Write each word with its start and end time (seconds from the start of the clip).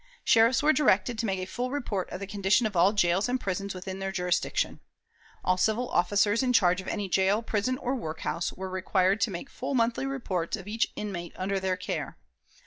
Sheriffs 0.23 0.63
were 0.63 0.73
directed 0.73 1.19
to 1.19 1.27
make 1.27 1.37
a 1.37 1.45
full 1.45 1.69
report 1.69 2.09
of 2.09 2.19
the 2.19 2.25
condition 2.25 2.65
of 2.65 2.75
all 2.75 2.91
jails 2.91 3.29
and 3.29 3.39
prisons 3.39 3.75
within 3.75 3.99
their 3.99 4.11
jurisdiction. 4.11 4.79
All 5.45 5.57
civil 5.57 5.89
officers 5.89 6.41
in 6.41 6.53
charge 6.53 6.81
of 6.81 6.87
any 6.87 7.07
jail, 7.07 7.43
prison, 7.43 7.77
or 7.77 7.93
workhouse, 7.93 8.51
were 8.51 8.67
required 8.67 9.21
to 9.21 9.29
make 9.29 9.47
full 9.47 9.75
monthly 9.75 10.07
reports 10.07 10.57
of 10.57 10.67
each 10.67 10.87
inmate 10.95 11.33
under 11.35 11.59
their 11.59 11.77
care. 11.77 12.17